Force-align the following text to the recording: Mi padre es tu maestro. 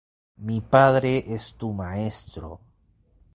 Mi 0.45 0.55
padre 0.75 1.11
es 1.35 1.45
tu 1.65 1.71
maestro. 1.83 2.51